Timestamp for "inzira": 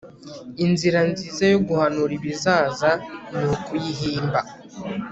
0.65-0.99